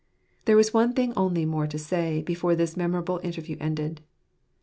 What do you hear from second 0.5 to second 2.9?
was one thing only more to say, before this